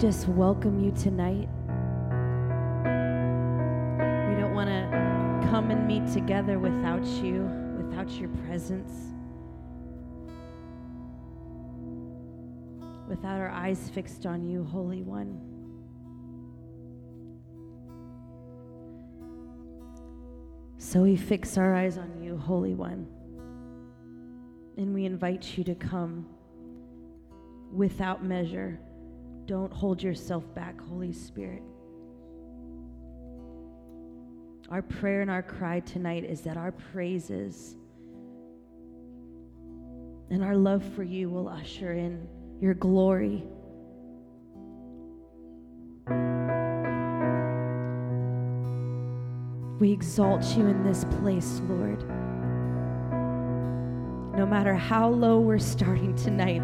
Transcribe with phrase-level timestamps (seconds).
[0.00, 1.46] Just welcome you tonight.
[4.30, 7.42] We don't want to come and meet together without you,
[7.76, 8.90] without your presence,
[13.10, 15.38] without our eyes fixed on you, Holy One.
[20.78, 23.06] So we fix our eyes on you, Holy One,
[24.78, 26.26] and we invite you to come
[27.70, 28.80] without measure.
[29.50, 31.64] Don't hold yourself back, Holy Spirit.
[34.70, 37.74] Our prayer and our cry tonight is that our praises
[40.30, 42.28] and our love for you will usher in
[42.60, 43.42] your glory.
[49.80, 52.08] We exalt you in this place, Lord.
[54.38, 56.62] No matter how low we're starting tonight,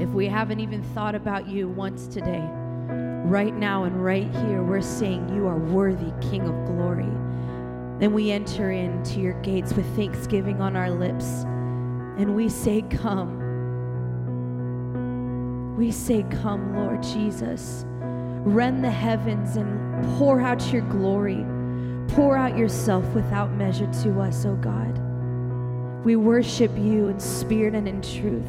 [0.00, 2.48] if we haven't even thought about you once today,
[3.24, 7.10] right now and right here, we're saying you are worthy, King of glory.
[7.98, 11.42] Then we enter into your gates with thanksgiving on our lips,
[12.16, 13.36] and we say, Come.
[15.76, 17.84] We say, Come, Lord Jesus.
[17.88, 21.44] Rend the heavens and pour out your glory.
[22.08, 24.96] Pour out yourself without measure to us, O God.
[26.04, 28.48] We worship you in spirit and in truth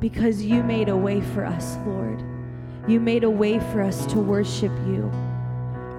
[0.00, 2.22] because you made a way for us, Lord.
[2.86, 5.10] You made a way for us to worship you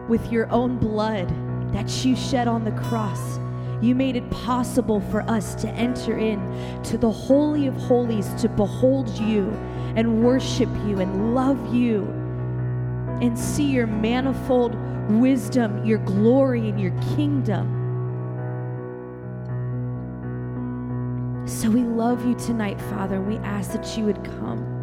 [0.08, 1.28] with your own blood
[1.74, 3.40] that you shed on the cross.
[3.82, 6.40] You made it possible for us to enter in
[6.84, 9.50] to the holy of holies to behold you
[9.96, 12.04] and worship you and love you
[13.22, 14.76] and see your manifold
[15.10, 17.75] wisdom, your glory and your kingdom.
[21.48, 24.75] So we love you tonight, Father, and we ask that you would come.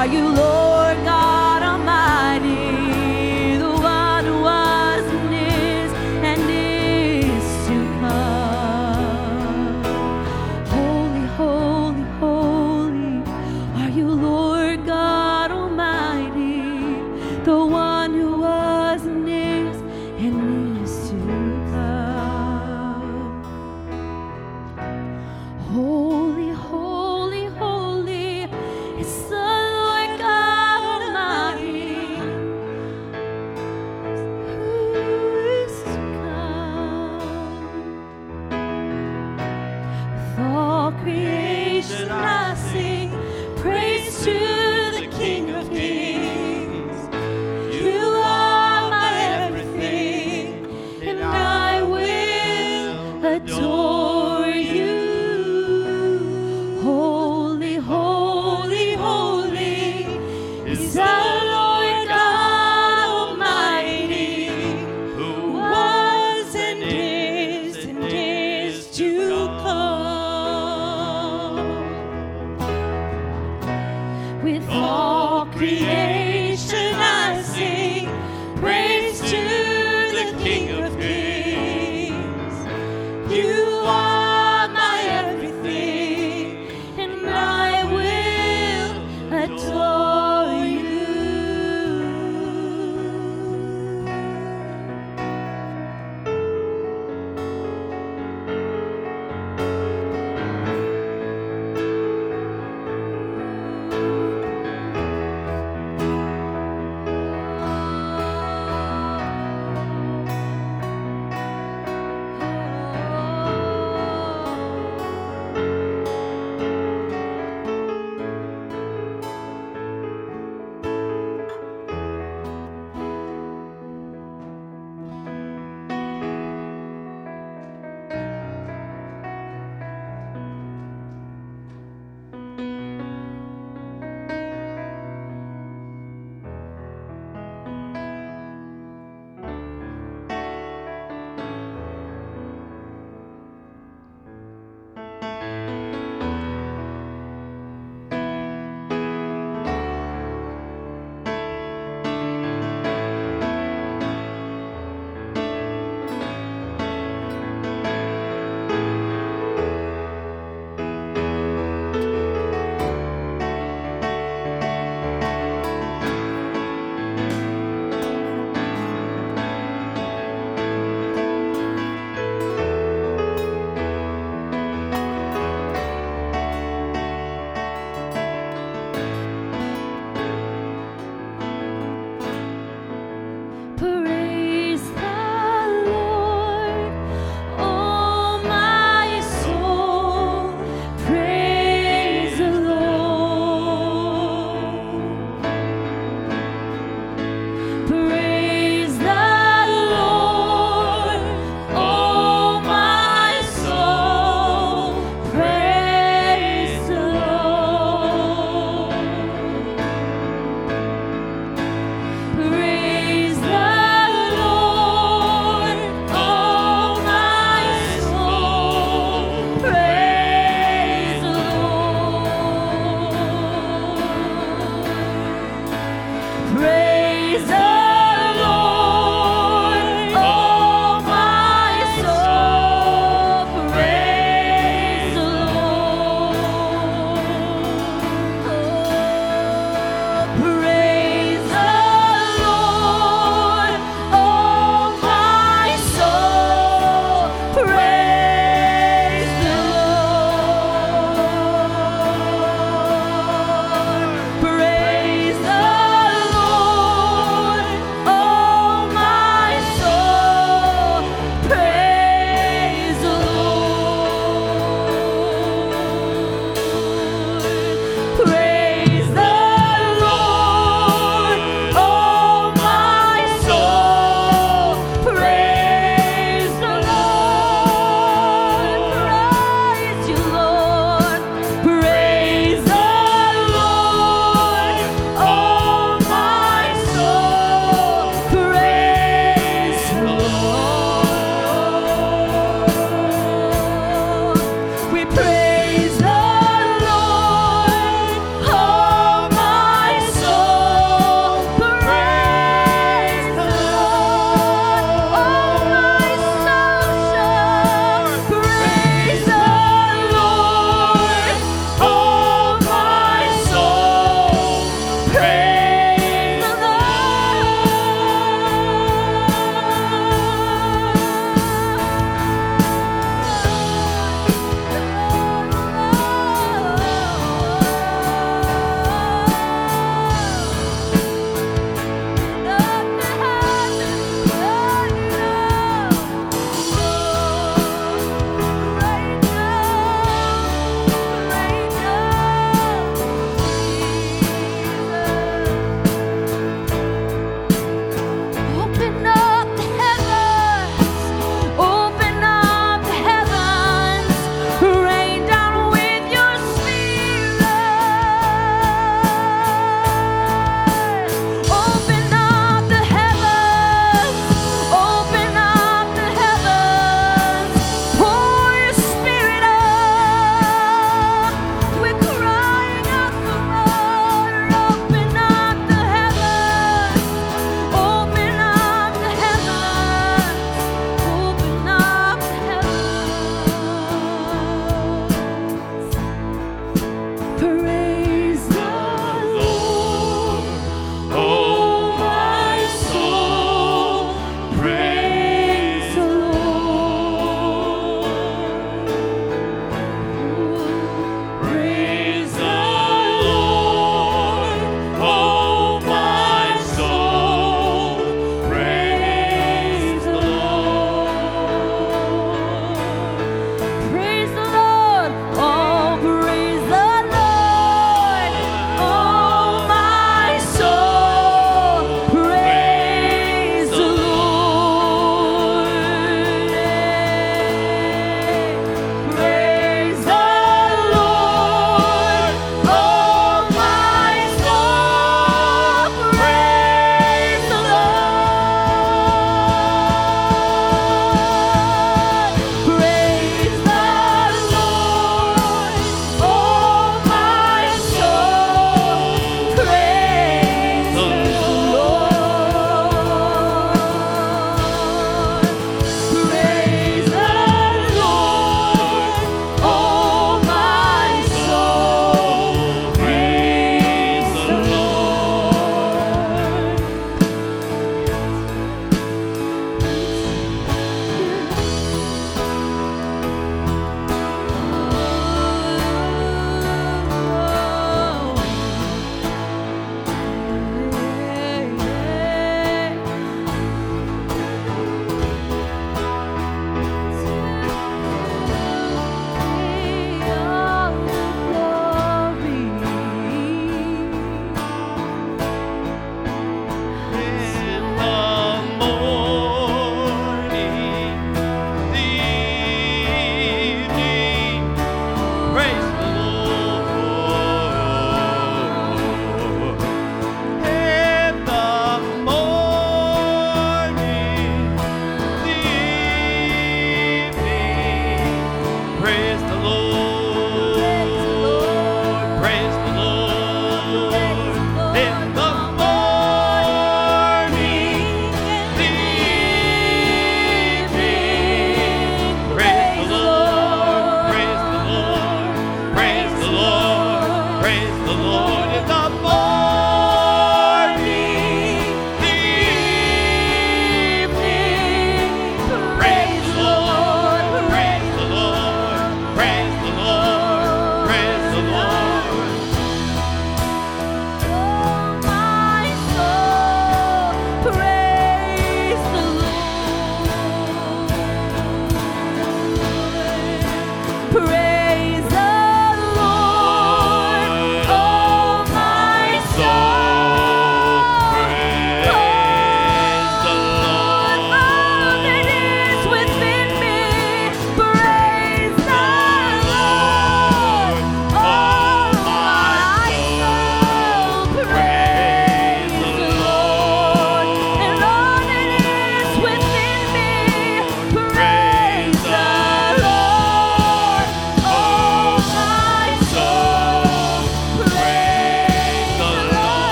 [0.00, 0.69] Are you Lord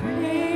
[0.00, 0.47] free.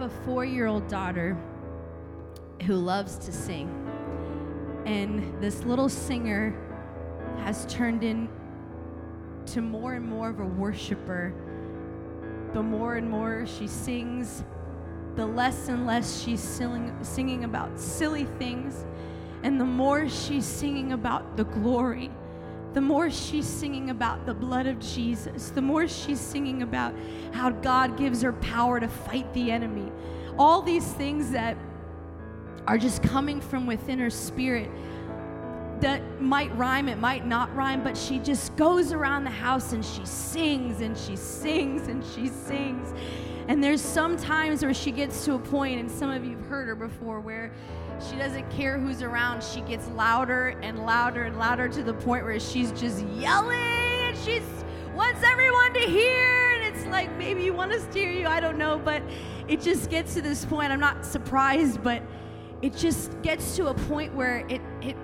[0.00, 1.36] Have a four year old daughter
[2.62, 3.68] who loves to sing.
[4.86, 6.56] And this little singer
[7.40, 11.34] has turned into more and more of a worshiper.
[12.54, 14.42] The more and more she sings,
[15.16, 18.86] the less and less she's singing, singing about silly things,
[19.42, 22.09] and the more she's singing about the glory
[22.72, 26.94] the more she's singing about the blood of Jesus, the more she's singing about
[27.32, 29.90] how God gives her power to fight the enemy.
[30.38, 31.56] All these things that
[32.66, 34.70] are just coming from within her spirit
[35.80, 39.84] that might rhyme, it might not rhyme, but she just goes around the house and
[39.84, 42.92] she sings and she sings and she sings.
[43.48, 46.46] And there's some times where she gets to a point, and some of you have
[46.46, 47.50] heard her before, where
[48.08, 49.42] she doesn't care who's around.
[49.42, 54.16] She gets louder and louder and louder to the point where she's just yelling and
[54.16, 54.40] she
[54.94, 56.52] wants everyone to hear.
[56.54, 58.26] And it's like, maybe you want us to hear you.
[58.26, 58.78] I don't know.
[58.78, 59.02] But
[59.48, 60.72] it just gets to this point.
[60.72, 62.02] I'm not surprised, but
[62.62, 64.96] it just gets to a point where it, it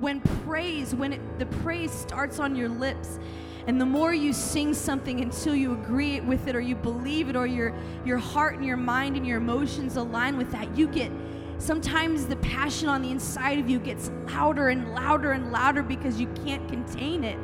[0.00, 3.18] when praise, when it, the praise starts on your lips,
[3.66, 7.36] and the more you sing something until you agree with it or you believe it
[7.36, 11.12] or your, your heart and your mind and your emotions align with that, you get
[11.60, 16.18] Sometimes the passion on the inside of you gets louder and louder and louder because
[16.18, 17.38] you can't contain it,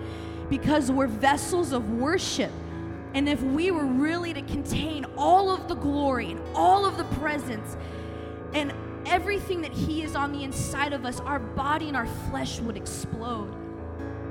[0.48, 2.50] because we're vessels of worship.
[3.12, 7.04] And if we were really to contain all of the glory and all of the
[7.16, 7.76] presence
[8.54, 8.72] and
[9.04, 12.78] everything that He is on the inside of us, our body and our flesh would
[12.78, 13.54] explode.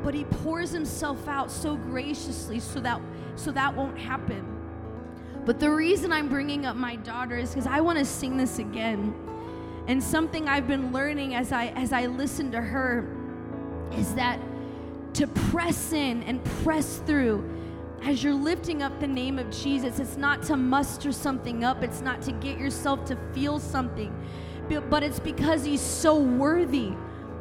[0.03, 2.99] But He pours Himself out so graciously so that,
[3.35, 4.43] so that won't happen.
[5.45, 8.57] But the reason I'm bringing up my daughter is because I want to sing this
[8.57, 9.13] again.
[9.87, 13.07] And something I've been learning as I as I listen to her
[13.93, 14.39] is that
[15.13, 17.49] to press in and press through
[18.05, 22.01] as you're lifting up the name of Jesus, it's not to muster something up, it's
[22.01, 24.13] not to get yourself to feel something,
[24.89, 26.93] but it's because he's so worthy.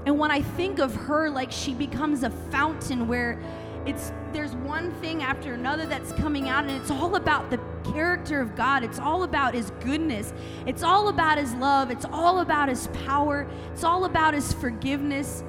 [0.07, 3.43] And when I think of her, like she becomes a fountain where
[3.87, 7.61] it's there's one thing after another that's coming out and it's all about the
[7.93, 8.83] character of God.
[8.83, 10.33] It's all about his goodness.
[10.67, 11.91] It's all about his love.
[11.91, 13.47] It's all about his power.
[13.73, 15.45] It's all about his forgiveness.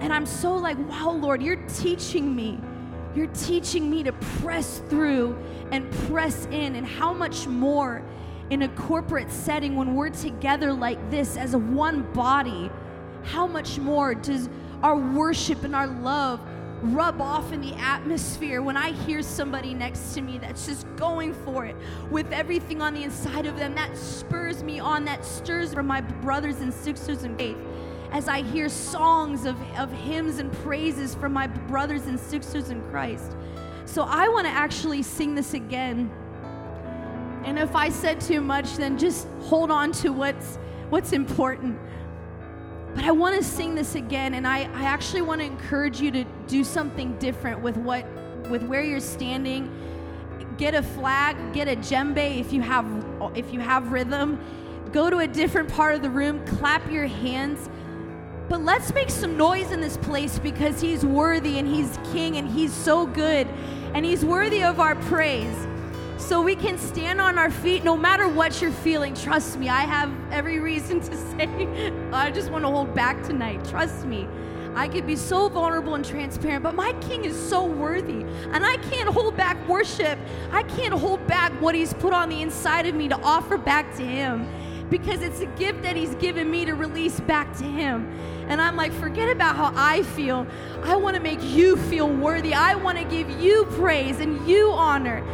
[0.00, 2.60] And I'm so like, wow, Lord, you're teaching me.
[3.14, 5.36] You're teaching me to press through
[5.72, 8.02] and press in and how much more
[8.50, 12.70] in a corporate setting when we're together like this as one body,
[13.24, 14.48] how much more does
[14.82, 16.40] our worship and our love
[16.82, 21.34] rub off in the atmosphere when I hear somebody next to me that's just going
[21.34, 21.76] for it
[22.10, 23.74] with everything on the inside of them.
[23.74, 27.56] That spurs me on, that stirs from my brothers and sisters in faith.
[28.12, 32.80] As I hear songs of, of hymns and praises from my brothers and sisters in
[32.90, 33.36] Christ.
[33.84, 36.10] So I want to actually sing this again.
[37.44, 40.58] And if I said too much, then just hold on to what's
[40.90, 41.78] what's important.
[42.94, 46.10] But I want to sing this again, and I, I actually want to encourage you
[46.10, 48.06] to do something different with what
[48.50, 49.70] with where you're standing.
[50.56, 52.86] Get a flag, get a djembe if you have
[53.34, 54.40] if you have rhythm.
[54.92, 57.68] Go to a different part of the room, clap your hands.
[58.48, 62.48] But let's make some noise in this place because he's worthy and he's king and
[62.48, 63.46] he's so good
[63.92, 65.66] and he's worthy of our praise
[66.18, 69.14] so we can stand on our feet no matter what you're feeling.
[69.14, 73.64] Trust me, I have every reason to say, I just want to hold back tonight.
[73.64, 74.28] Trust me.
[74.74, 78.24] I could be so vulnerable and transparent, but my king is so worthy.
[78.52, 80.18] And I can't hold back worship.
[80.52, 83.96] I can't hold back what he's put on the inside of me to offer back
[83.96, 84.46] to him
[84.90, 88.08] because it's a gift that he's given me to release back to him.
[88.48, 90.46] And I'm like, forget about how I feel.
[90.82, 92.54] I want to make you feel worthy.
[92.54, 95.24] I want to give you praise and you honor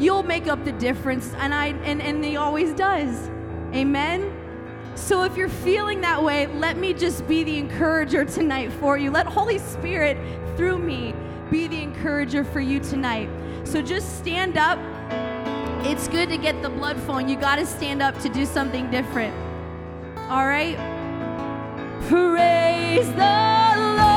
[0.00, 1.32] you'll make up the difference.
[1.34, 3.28] And I and, and he always does.
[3.74, 4.36] Amen.
[4.96, 9.10] So if you're feeling that way, let me just be the encourager tonight for you.
[9.10, 10.18] Let Holy Spirit
[10.56, 11.14] through me
[11.50, 13.28] be the encourager for you tonight.
[13.64, 14.78] So just stand up.
[15.86, 17.28] It's good to get the blood flowing.
[17.28, 19.34] You got to stand up to do something different.
[20.28, 20.76] All right?
[22.08, 24.09] Praise the Lord.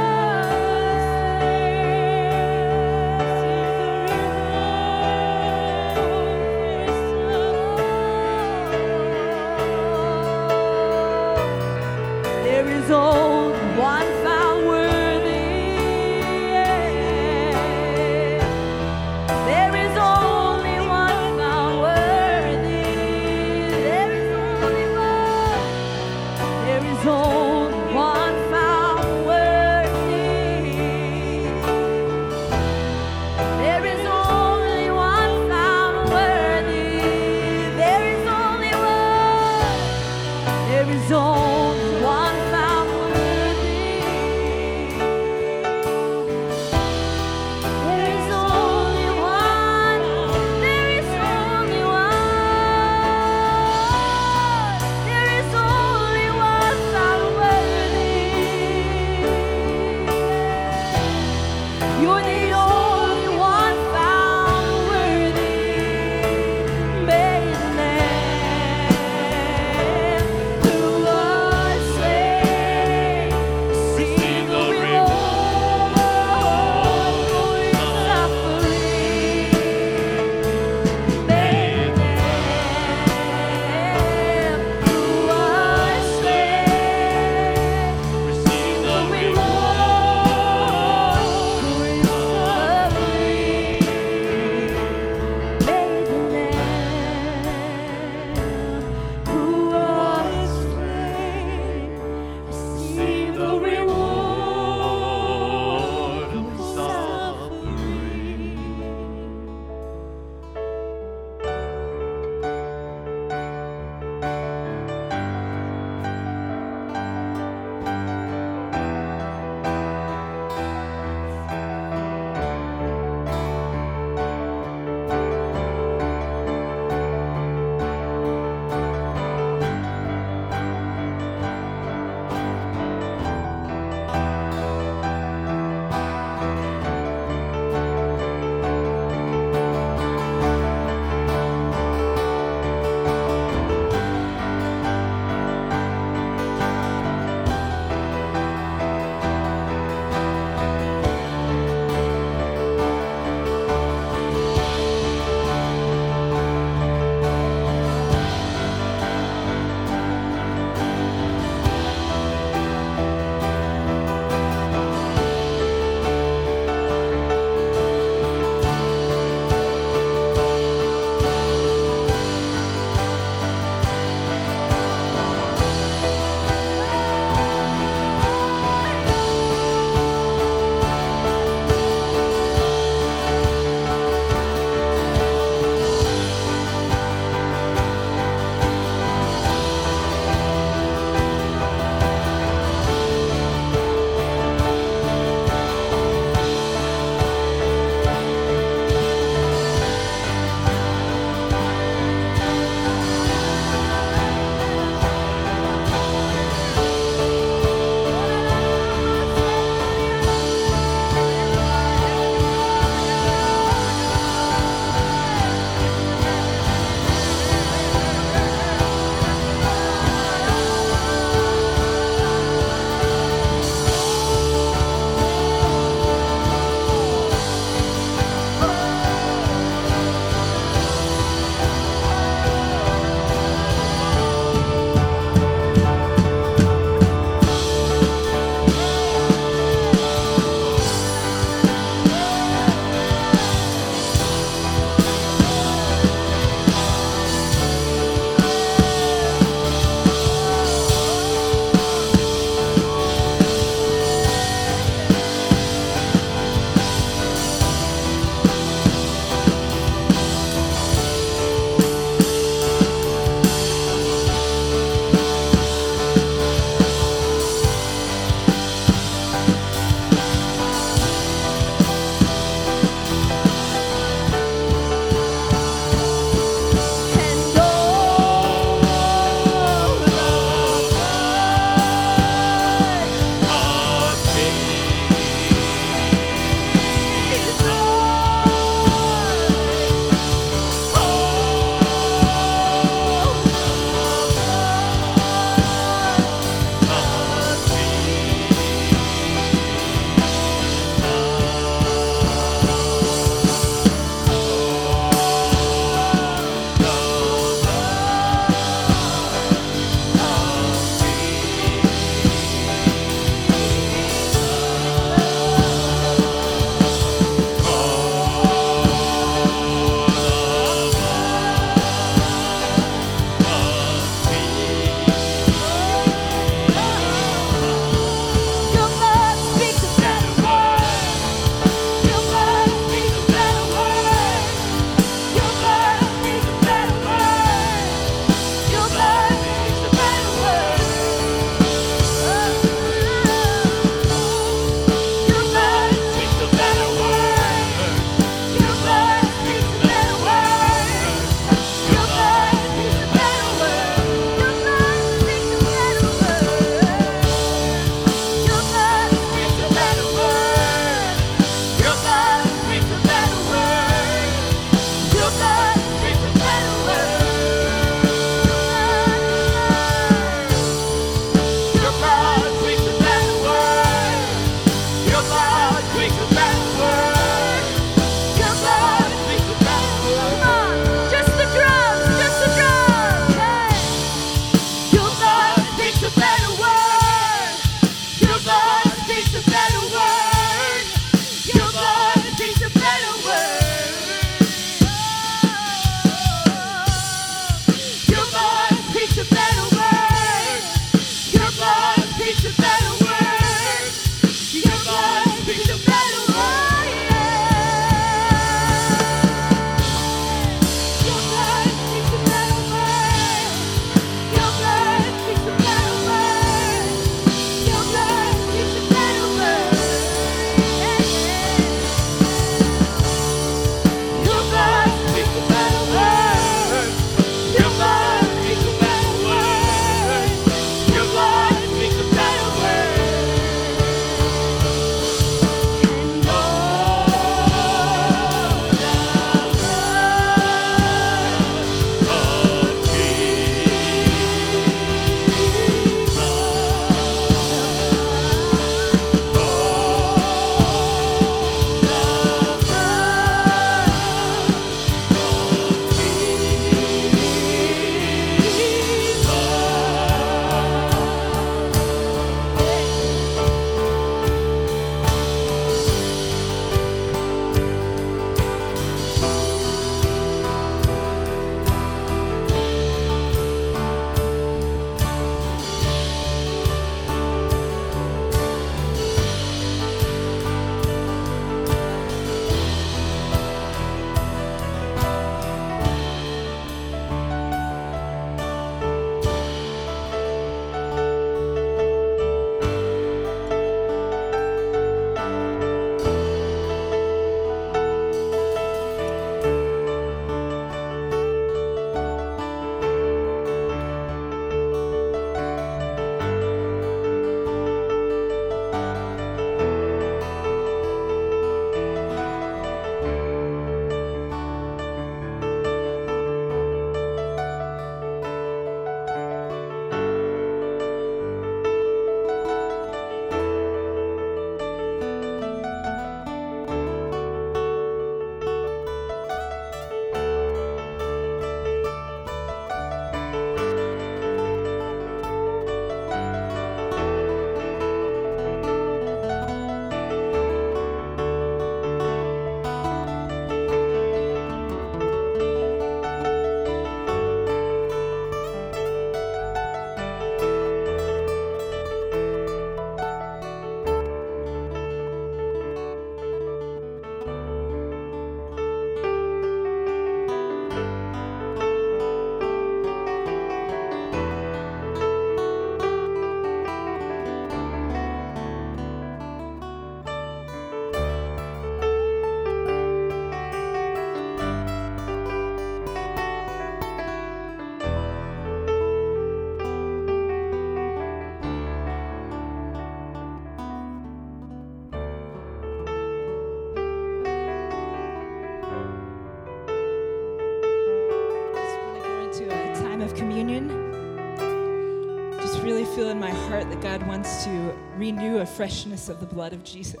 [596.82, 600.00] God wants to renew a freshness of the blood of Jesus.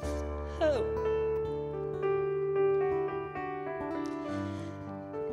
[0.62, 0.82] Oh.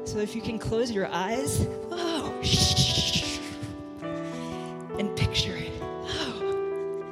[0.03, 2.33] So if you can close your eyes, oh,
[4.99, 7.05] and picture, oh,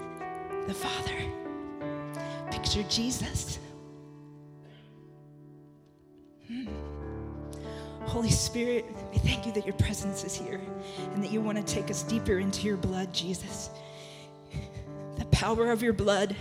[0.67, 1.15] the Father.
[2.51, 3.59] Picture Jesus.
[6.47, 6.67] Hmm.
[8.01, 10.59] Holy Spirit, we thank you that your presence is here
[11.13, 13.69] and that you want to take us deeper into your blood, Jesus.
[15.35, 16.33] Power of your blood,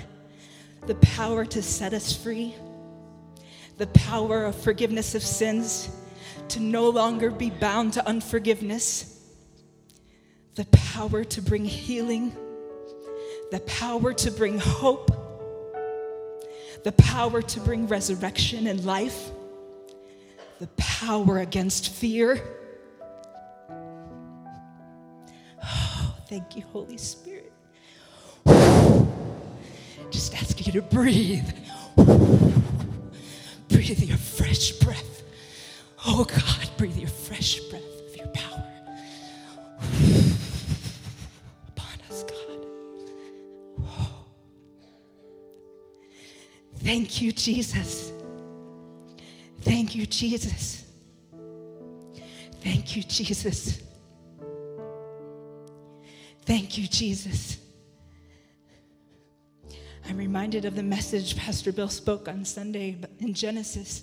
[0.86, 2.54] the power to set us free,
[3.76, 5.90] the power of forgiveness of sins,
[6.50, 9.20] to no longer be bound to unforgiveness,
[10.54, 12.36] the power to bring healing,
[13.50, 15.10] the power to bring hope,
[16.84, 19.30] the power to bring resurrection and life,
[20.60, 22.40] the power against fear.
[25.64, 27.33] Oh, thank you, Holy Spirit.
[30.10, 31.48] Just ask you to breathe.
[33.68, 35.22] Breathe your fresh breath.
[36.06, 38.64] Oh God, breathe your fresh breath of your power
[41.68, 42.66] upon us, God.
[46.76, 48.12] Thank you, Jesus.
[49.62, 50.84] Thank you, Jesus.
[52.60, 53.80] Thank you, Jesus.
[56.44, 57.58] Thank you, Jesus.
[60.06, 64.02] I'm reminded of the message Pastor Bill spoke on Sunday in Genesis.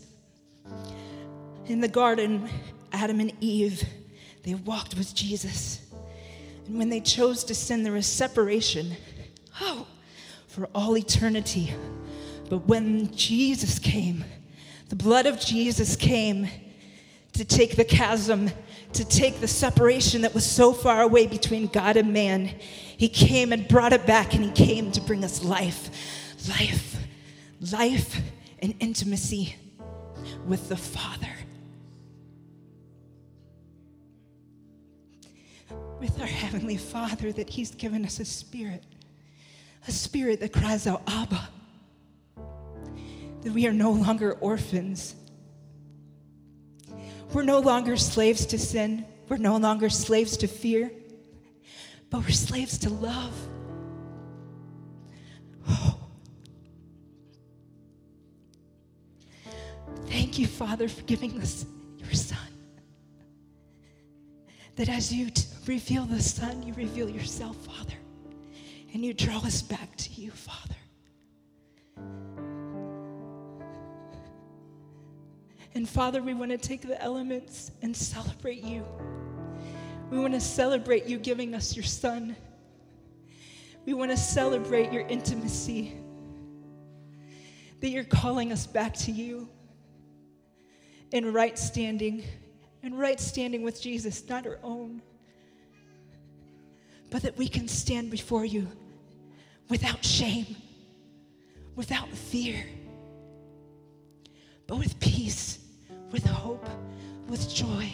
[1.68, 2.50] In the garden,
[2.92, 3.84] Adam and Eve,
[4.44, 5.80] they walked with Jesus.
[6.66, 8.94] And when they chose to sin, there was separation.
[9.62, 9.86] Oh,
[10.48, 11.74] for all eternity.
[12.50, 14.26] But when Jesus came,
[14.90, 16.48] the blood of Jesus came
[17.34, 18.50] to take the chasm,
[18.94, 22.48] to take the separation that was so far away between God and man.
[22.98, 25.90] He came and brought it back, and He came to bring us life,
[26.50, 26.98] life,
[27.72, 28.22] life,
[28.60, 29.56] and intimacy
[30.46, 31.28] with the Father.
[36.00, 38.84] With our Heavenly Father, that He's given us a spirit,
[39.88, 41.50] a spirit that cries out, Abba.
[43.42, 45.16] That we are no longer orphans.
[47.34, 49.06] We're no longer slaves to sin.
[49.30, 50.92] We're no longer slaves to fear.
[52.10, 53.34] But we're slaves to love.
[55.70, 55.98] Oh.
[60.08, 61.66] Thank you, Father, for giving us
[61.98, 62.38] your Son.
[64.76, 67.94] That as you t- reveal the Son, you reveal yourself, Father.
[68.94, 70.76] And you draw us back to you, Father.
[75.74, 78.86] And Father, we want to take the elements and celebrate you.
[80.10, 82.36] We want to celebrate you giving us your Son.
[83.86, 85.98] We want to celebrate your intimacy,
[87.80, 89.50] that you're calling us back to you
[91.12, 92.24] in right standing,
[92.84, 95.02] in right standing with Jesus, not our own,
[97.10, 98.68] but that we can stand before you
[99.68, 100.56] without shame,
[101.76, 102.64] without fear,
[104.68, 105.58] but with peace,
[106.12, 106.68] with hope,
[107.28, 107.90] with joy,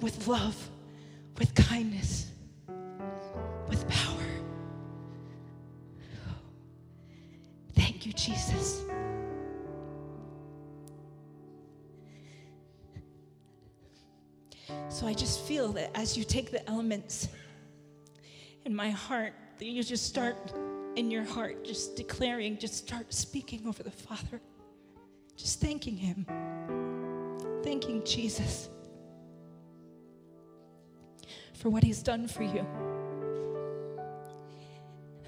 [0.00, 0.56] with love,
[1.38, 2.32] with kindness,
[3.68, 4.16] with power.
[7.74, 8.82] Thank you, Jesus.
[14.88, 17.28] So I just feel that as you take the elements
[18.64, 20.36] in my heart, that you just start
[20.96, 24.40] in your heart, just declaring, just start speaking over the Father,
[25.36, 26.26] just thanking Him,
[27.62, 28.68] thanking Jesus
[31.54, 32.66] for what He's done for you.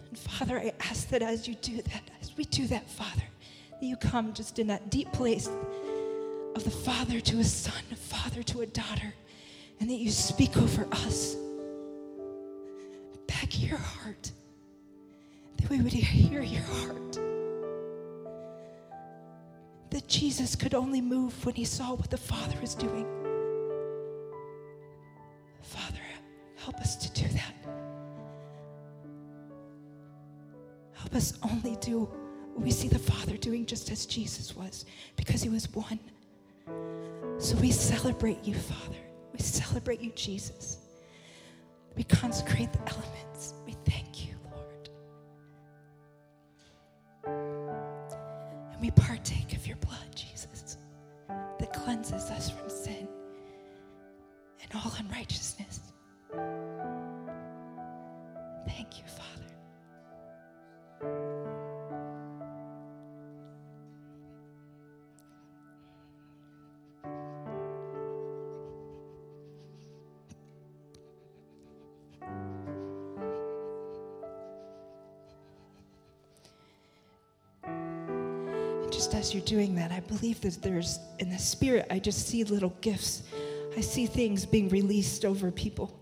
[0.08, 3.22] And Father, I ask that as you do that, as we do that, Father,
[3.80, 5.48] that you come just in that deep place
[6.54, 9.14] of the father to a son, a father to a daughter,
[9.80, 11.36] and that you speak over us.
[13.26, 14.30] Back your heart,
[15.56, 17.18] that we would hear your heart.
[19.92, 23.06] That Jesus could only move when he saw what the Father was doing.
[25.60, 26.00] Father,
[26.56, 27.54] help us to do that.
[30.94, 32.08] Help us only do
[32.54, 34.86] what we see the Father doing just as Jesus was,
[35.16, 36.00] because he was one.
[37.38, 38.96] So we celebrate you, Father.
[39.34, 40.78] We celebrate you, Jesus.
[41.96, 43.31] We consecrate the elements.
[48.82, 50.76] We partake of your blood, Jesus,
[51.28, 53.06] that cleanses us from sin
[54.60, 55.92] and all unrighteousness.
[79.34, 83.22] You're doing that, I believe that there's, in the spirit, I just see little gifts.
[83.76, 86.01] I see things being released over people.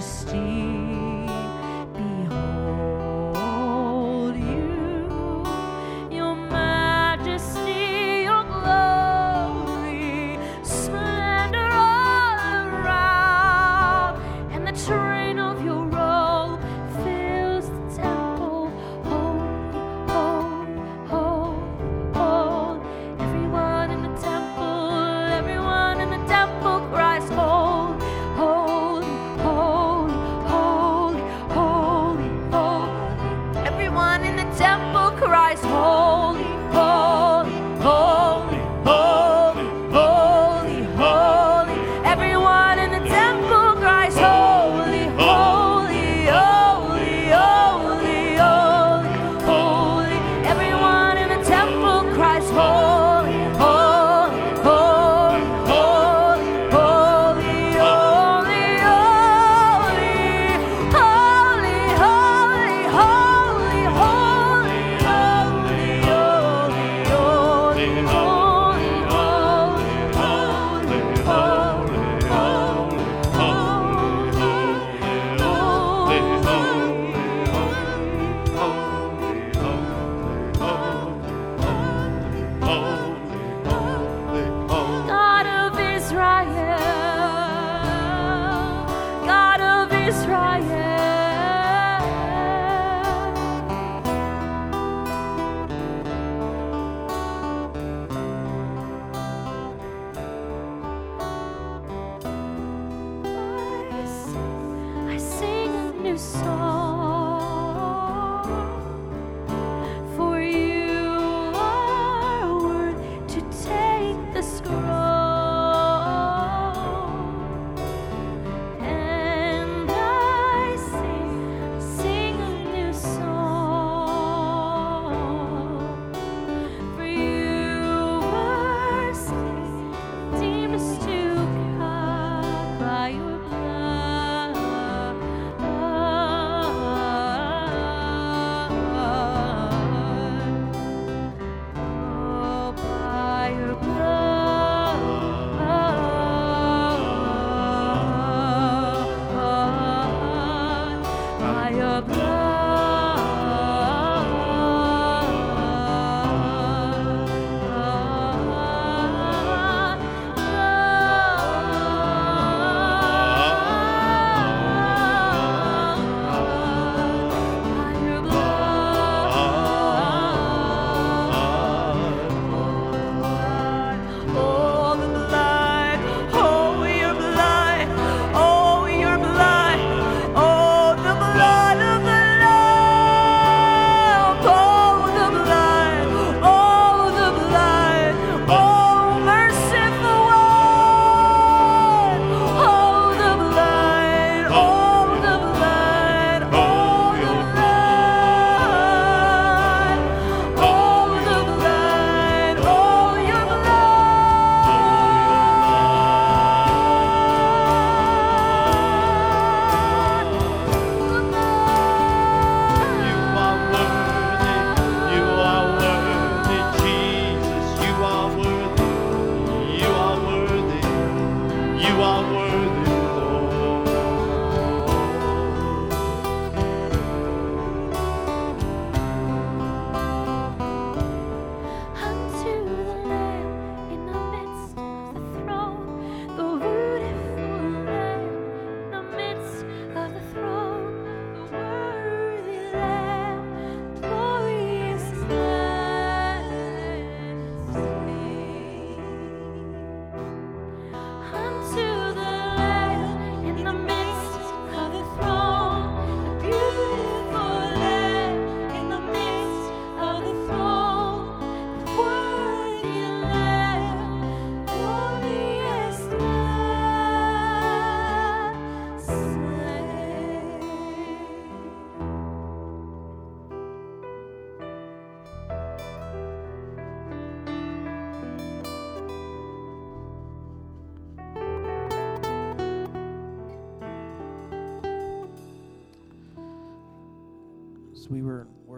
[0.00, 0.99] Majesty.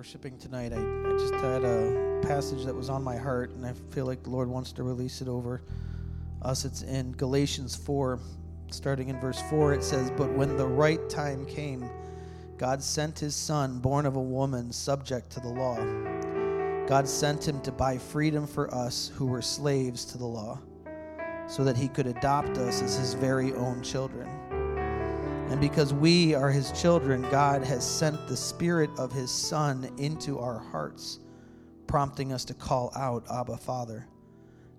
[0.02, 3.72] Worshiping tonight, I, I just had a passage that was on my heart, and I
[3.90, 5.62] feel like the Lord wants to release it over
[6.42, 6.64] us.
[6.64, 8.18] It's in Galatians 4,
[8.72, 9.74] starting in verse 4.
[9.74, 11.88] It says, But when the right time came,
[12.58, 15.76] God sent his son, born of a woman, subject to the law.
[16.88, 20.58] God sent him to buy freedom for us who were slaves to the law,
[21.46, 24.28] so that he could adopt us as his very own children.
[25.52, 30.38] And because we are his children, God has sent the Spirit of his Son into
[30.38, 31.18] our hearts,
[31.86, 34.06] prompting us to call out, Abba, Father.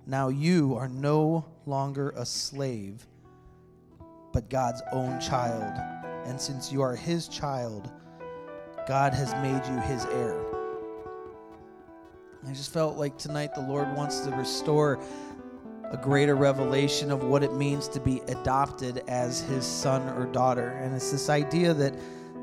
[0.07, 3.05] Now you are no longer a slave,
[4.31, 5.79] but God's own child.
[6.25, 7.91] And since you are his child,
[8.87, 10.43] God has made you his heir.
[12.47, 14.99] I just felt like tonight the Lord wants to restore
[15.93, 20.69] a greater revelation of what it means to be adopted as his son or daughter.
[20.81, 21.93] And it's this idea that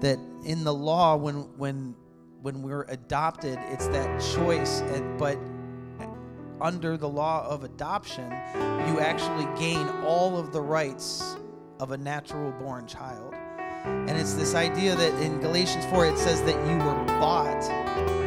[0.00, 1.94] that in the law when when
[2.42, 5.36] when we're adopted, it's that choice and but
[6.60, 8.30] under the law of adoption,
[8.86, 11.36] you actually gain all of the rights
[11.80, 13.34] of a natural born child.
[13.84, 17.60] And it's this idea that in Galatians 4 it says that you were bought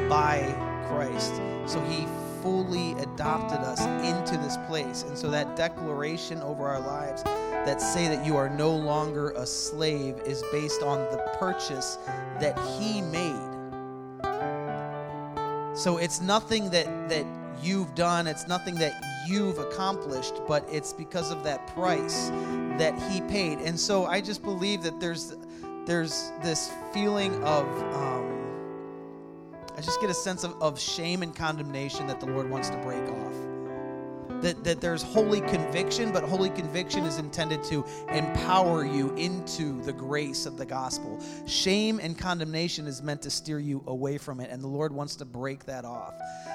[0.09, 0.41] by
[0.89, 1.35] Christ.
[1.65, 2.07] So he
[2.44, 5.03] fully adopted us into this place.
[5.03, 9.45] And so that declaration over our lives that say that you are no longer a
[9.45, 11.98] slave is based on the purchase
[12.40, 13.49] that he made.
[15.76, 17.26] So it's nothing that that
[17.61, 18.94] you've done, it's nothing that
[19.28, 22.30] you've accomplished, but it's because of that price
[22.78, 23.60] that he paid.
[23.60, 25.36] And so I just believe that there's
[25.86, 28.43] there's this feeling of um,
[29.84, 32.77] I just get a sense of, of shame and condemnation that the Lord wants to
[32.77, 33.52] break off.
[34.44, 39.94] That, that there's holy conviction, but holy conviction is intended to empower you into the
[39.94, 41.18] grace of the gospel.
[41.45, 45.15] Shame and condemnation is meant to steer you away from it, and the Lord wants
[45.15, 46.14] to break that off.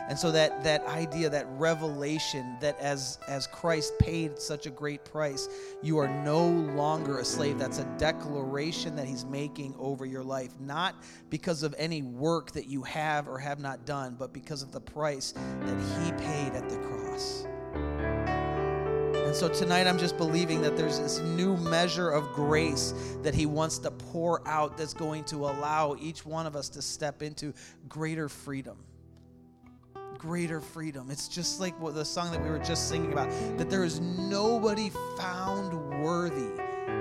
[0.08, 5.04] And so that that idea, that revelation, that as as Christ paid such a great
[5.04, 5.48] price,
[5.82, 7.58] you are no longer a slave.
[7.58, 10.94] That's a declaration that He's making over your life, not
[11.30, 14.80] because of any work that you have or have not done, but because of the
[14.80, 17.46] price that He paid at the cross.
[17.74, 23.44] And so tonight I'm just believing that there's this new measure of grace that He
[23.44, 27.52] wants to pour out that's going to allow each one of us to step into
[27.90, 28.78] greater freedom.
[30.16, 31.10] Greater freedom.
[31.10, 33.28] It's just like what the song that we were just singing about
[33.58, 36.48] that there is nobody found worthy.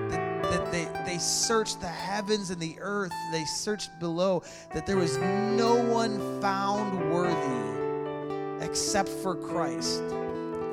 [0.10, 4.98] That, that they, they searched the heavens and the earth, they searched below, that there
[4.98, 10.04] was no one found worthy except for Christ.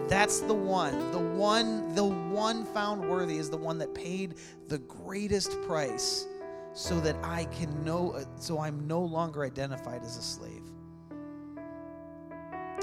[0.08, 1.12] That's the one.
[1.12, 4.34] The one the one found worthy is the one that paid
[4.68, 6.26] the greatest price
[6.74, 10.63] so that I can know so I'm no longer identified as a slave.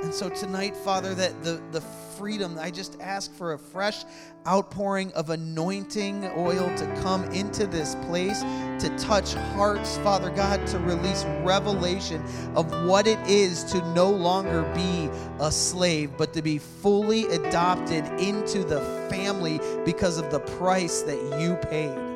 [0.04, 4.04] And so tonight, Father, that the, the freedom, I just ask for a fresh
[4.48, 10.80] outpouring of anointing oil to come into this place, to touch hearts, Father God, to
[10.80, 12.24] release revelation
[12.56, 15.10] of what it is to no longer be
[15.40, 21.40] a slave, but to be fully adopted into the family because of the price that
[21.40, 22.11] you paid.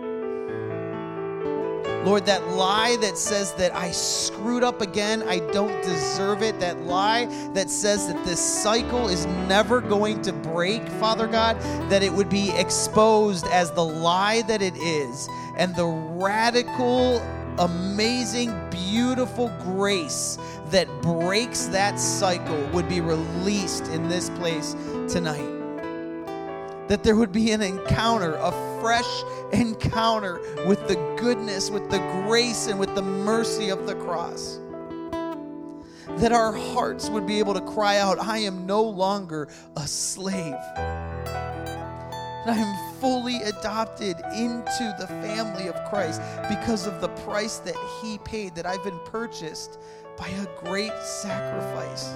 [2.05, 6.81] Lord, that lie that says that I screwed up again, I don't deserve it, that
[6.83, 7.25] lie
[7.55, 11.59] that says that this cycle is never going to break, Father God,
[11.89, 15.27] that it would be exposed as the lie that it is,
[15.57, 17.23] and the radical,
[17.57, 20.37] amazing, beautiful grace
[20.67, 24.75] that breaks that cycle would be released in this place
[25.09, 25.54] tonight
[26.87, 28.51] that there would be an encounter, a
[28.81, 34.59] fresh encounter with the goodness, with the grace, and with the mercy of the cross.
[36.17, 40.55] That our hearts would be able to cry out, I am no longer a slave.
[42.47, 48.19] I am fully adopted into the family of Christ because of the price that He
[48.19, 49.79] paid, that I've been purchased
[50.15, 52.13] by a great sacrifice.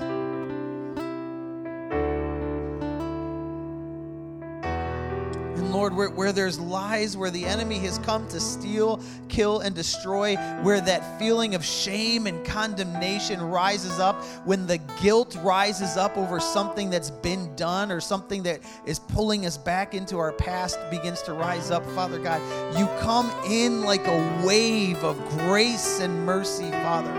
[5.72, 10.36] Lord, where, where there's lies, where the enemy has come to steal, kill, and destroy,
[10.62, 16.40] where that feeling of shame and condemnation rises up, when the guilt rises up over
[16.40, 21.22] something that's been done or something that is pulling us back into our past begins
[21.24, 22.41] to rise up, Father God,
[22.78, 27.14] you come in like a wave of grace and mercy, Father.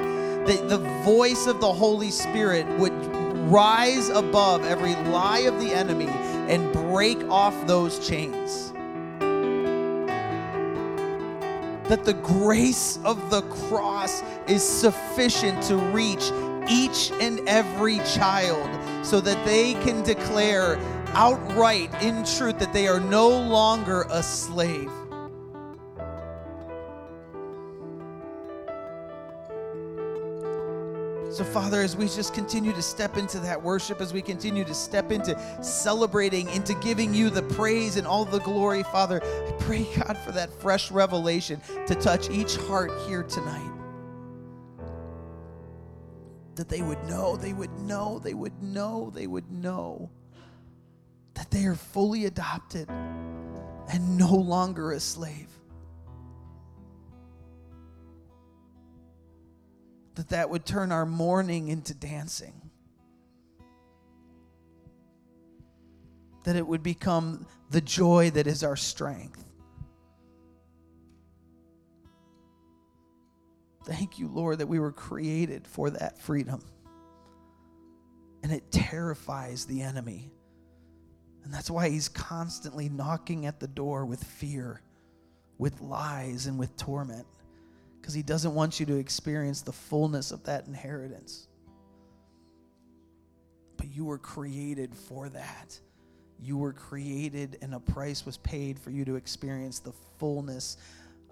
[0.46, 2.92] That the voice of the Holy Spirit would
[3.50, 6.06] rise above every lie of the enemy
[6.48, 8.72] and break off those chains.
[11.90, 16.30] that the grace of the cross is sufficient to reach
[16.68, 18.70] each and every child
[19.04, 20.78] so that they can declare
[21.14, 24.88] outright in truth that they are no longer a slave.
[31.30, 34.74] So, Father, as we just continue to step into that worship, as we continue to
[34.74, 39.86] step into celebrating, into giving you the praise and all the glory, Father, I pray,
[39.96, 43.70] God, for that fresh revelation to touch each heart here tonight.
[46.56, 50.10] That they would know, they would know, they would know, they would know
[51.34, 55.49] that they are fully adopted and no longer a slave.
[60.14, 62.70] That that would turn our mourning into dancing.
[66.44, 69.44] That it would become the joy that is our strength.
[73.84, 76.62] Thank you, Lord, that we were created for that freedom.
[78.42, 80.30] And it terrifies the enemy.
[81.44, 84.82] And that's why he's constantly knocking at the door with fear,
[85.58, 87.26] with lies, and with torment
[88.10, 91.46] because He doesn't want you to experience the fullness of that inheritance.
[93.76, 95.78] But you were created for that.
[96.40, 100.76] You were created, and a price was paid for you to experience the fullness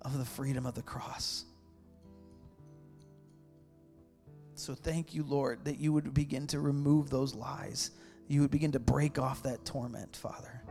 [0.02, 1.46] of the freedom of the cross.
[4.55, 7.90] So thank you, Lord, that you would begin to remove those lies.
[8.28, 10.62] You would begin to break off that torment, Father.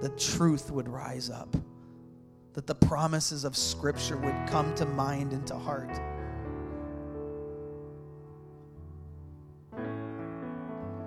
[0.00, 1.54] The truth would rise up
[2.56, 5.90] that the promises of Scripture would come to mind and to heart.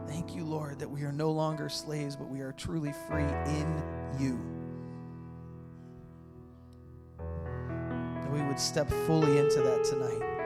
[0.07, 3.83] Thank you, Lord, that we are no longer slaves, but we are truly free in
[4.19, 4.39] you.
[7.17, 10.38] That we would step fully into that tonight.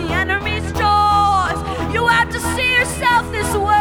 [0.00, 1.58] the enemy's jaws.
[1.92, 3.76] You have to see yourself this way.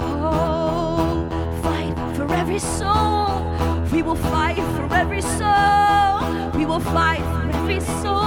[0.00, 1.28] Oh,
[1.62, 3.86] fight for every soul.
[3.92, 6.52] We will fight for every soul.
[6.58, 8.25] We will fight for every soul.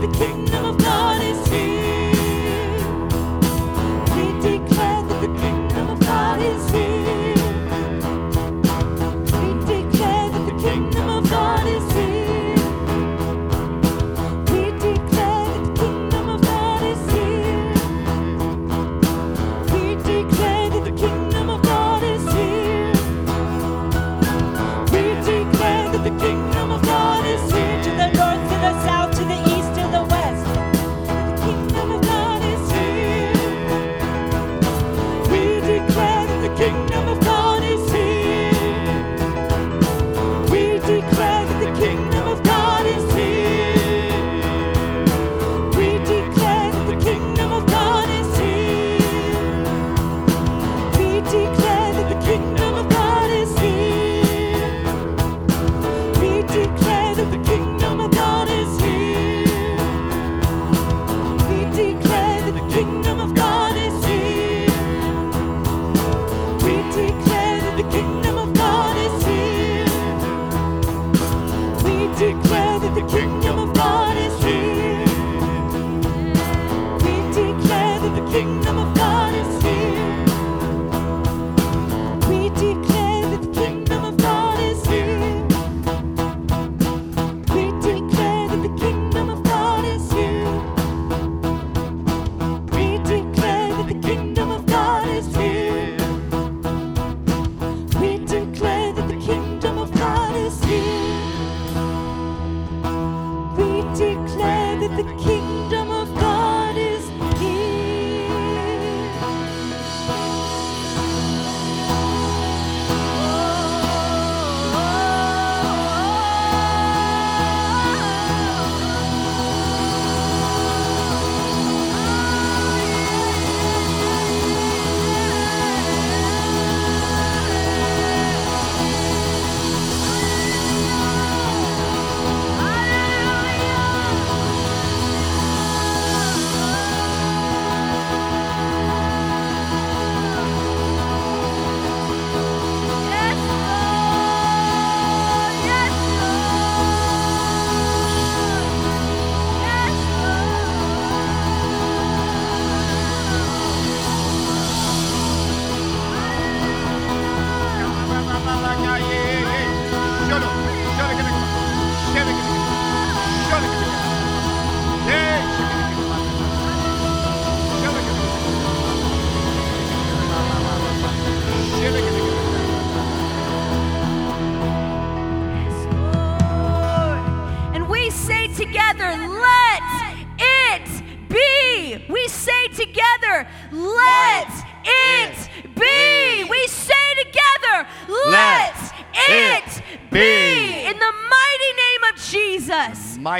[0.00, 0.69] The kingdom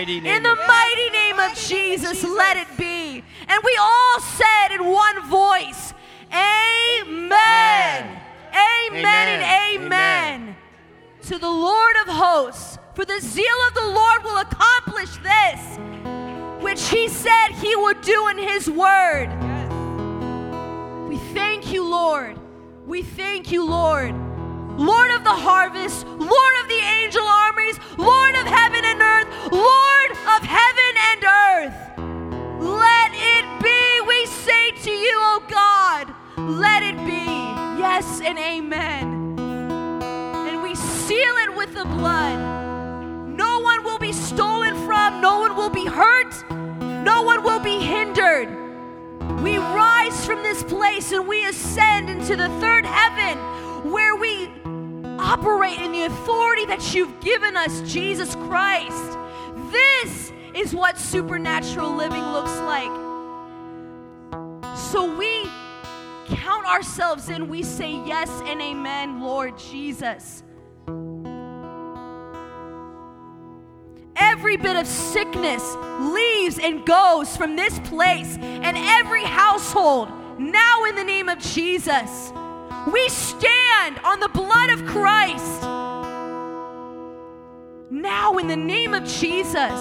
[0.07, 0.30] Jesus.
[56.81, 59.19] That you've given us, Jesus Christ.
[59.70, 62.90] This is what supernatural living looks like.
[64.77, 65.44] So we
[66.28, 70.43] count ourselves in, we say yes and amen, Lord Jesus.
[74.16, 80.09] Every bit of sickness leaves and goes from this place and every household
[80.39, 82.32] now in the name of Jesus.
[82.90, 85.66] We stand on the blood of Christ
[87.91, 89.81] now in the name of Jesus.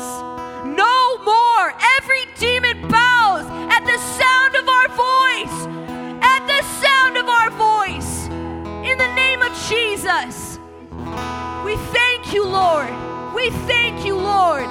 [0.65, 1.73] No more.
[1.97, 5.67] Every demon bows at the sound of our voice.
[6.21, 8.27] At the sound of our voice.
[8.89, 10.57] In the name of Jesus.
[11.63, 12.89] We thank you, Lord.
[13.35, 14.65] We thank you, Lord,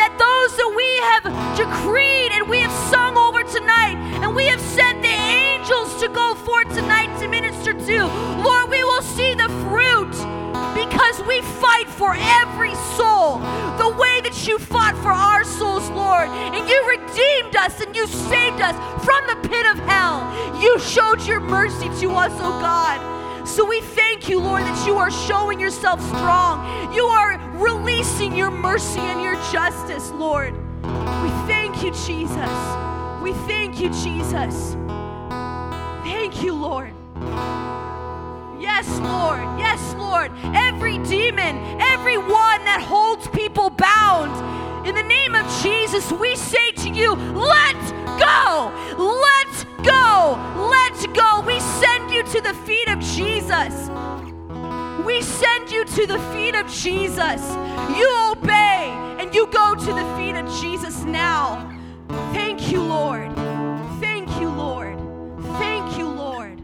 [0.00, 1.24] that those that we have
[1.60, 6.34] decreed and we have sung over tonight, and we have sent the angels to go
[6.34, 7.98] forth tonight to minister to,
[8.40, 10.16] Lord, we will see the fruit
[10.72, 13.44] because we fight for every soul
[13.76, 16.28] the way that you fought for our souls, Lord.
[16.56, 20.24] And you redeemed us and you saved us from the pit of hell.
[20.62, 23.19] You showed your mercy to us, oh God.
[23.50, 26.94] So we thank you, Lord, that you are showing yourself strong.
[26.94, 30.54] You are releasing your mercy and your justice, Lord.
[30.84, 32.50] We thank you, Jesus.
[33.20, 34.76] We thank you, Jesus.
[36.04, 36.94] Thank you, Lord.
[38.60, 39.42] Yes, Lord.
[39.58, 40.30] Yes, Lord.
[40.54, 44.30] Every demon, every one that holds people bound,
[44.84, 47.76] in the name of Jesus, we say to you, let
[48.18, 48.72] go.
[48.98, 50.38] Let go.
[50.70, 51.42] Let go.
[51.46, 53.90] We send you to the feet of Jesus.
[55.04, 57.42] We send you to the feet of Jesus.
[57.96, 61.68] You obey and you go to the feet of Jesus now.
[62.32, 63.34] Thank you, Lord.
[64.00, 64.98] Thank you, Lord.
[65.58, 66.60] Thank you, Lord.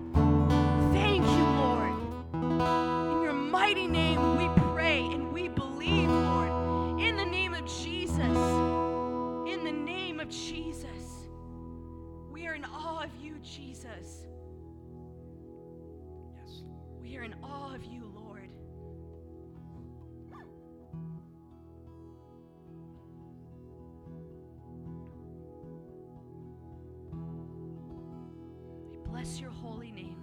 [0.92, 1.94] Thank you, Lord.
[2.32, 5.25] In your mighty name we pray
[10.26, 11.28] of Jesus.
[12.30, 14.26] We are in awe of you, Jesus.
[16.34, 17.00] Yes, Lord.
[17.00, 18.50] We are in awe of you, Lord.
[28.90, 30.18] We bless your holy name.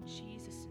[0.00, 0.63] In Jesus'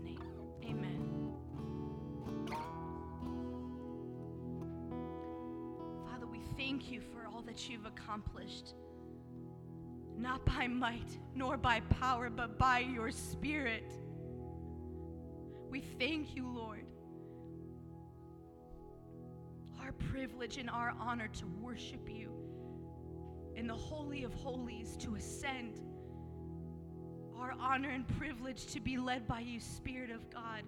[6.73, 8.73] thank you for all that you've accomplished
[10.17, 13.91] not by might nor by power, but by your Spirit.
[15.69, 16.85] We thank you, Lord.
[19.83, 22.31] Our privilege and our honor to worship you
[23.55, 25.79] in the Holy of Holies, to ascend.
[27.37, 30.63] Our honor and privilege to be led by you, Spirit of God.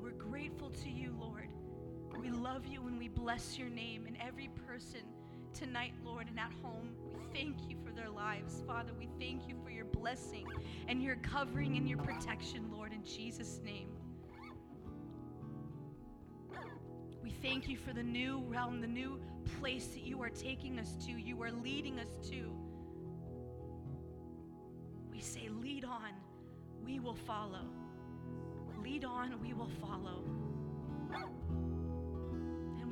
[0.00, 1.23] We're grateful to you, Lord.
[2.24, 4.06] We love you and we bless your name.
[4.06, 5.02] And every person
[5.52, 8.62] tonight, Lord, and at home, we thank you for their lives.
[8.66, 10.46] Father, we thank you for your blessing
[10.88, 13.90] and your covering and your protection, Lord, in Jesus' name.
[17.22, 19.20] We thank you for the new realm, the new
[19.60, 22.50] place that you are taking us to, you are leading us to.
[25.12, 26.12] We say, Lead on,
[26.82, 27.66] we will follow.
[28.82, 30.24] Lead on, we will follow.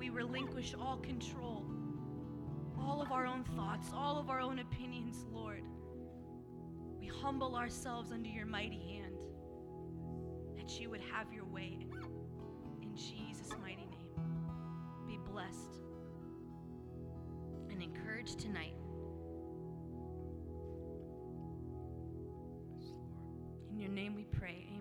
[0.03, 1.65] We relinquish all control,
[2.77, 5.63] all of our own thoughts, all of our own opinions, Lord.
[6.99, 9.15] We humble ourselves under your mighty hand
[10.57, 11.87] that you would have your way.
[12.83, 14.09] In Jesus' mighty name,
[15.07, 15.79] be blessed
[17.71, 18.75] and encouraged tonight.
[23.71, 24.72] In your name we pray.